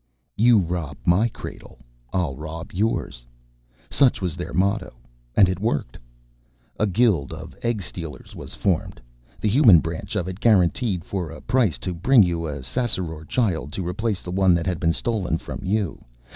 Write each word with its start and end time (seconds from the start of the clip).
You 0.35 0.57
rob 0.57 0.97
my 1.05 1.27
cradle; 1.27 1.77
I'll 2.11 2.35
rob 2.35 2.71
yours. 2.73 3.23
Such 3.91 4.19
was 4.19 4.35
their 4.35 4.51
motto, 4.51 4.95
and 5.35 5.47
it 5.47 5.59
worked. 5.59 5.95
A 6.79 6.87
Guild 6.87 7.31
of 7.31 7.53
Egg 7.61 7.83
Stealers 7.83 8.35
was 8.35 8.55
formed. 8.55 8.99
The 9.39 9.47
Human 9.47 9.77
branch 9.79 10.15
of 10.15 10.27
it 10.27 10.39
guaranteed, 10.39 11.03
for 11.03 11.29
a 11.29 11.39
price, 11.39 11.77
to 11.85 11.93
bring 11.93 12.23
you 12.23 12.47
a 12.47 12.63
Ssassaror 12.63 13.27
child 13.27 13.71
to 13.73 13.87
replace 13.87 14.23
the 14.23 14.31
one 14.31 14.55
that 14.55 14.65
had 14.65 14.79
been 14.79 14.91
stolen 14.91 15.37
from 15.37 15.63
you. 15.63 16.03